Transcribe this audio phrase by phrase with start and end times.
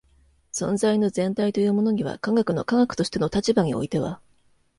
[0.51, 4.19] 存在の全体というものには科学の科学としての立場においては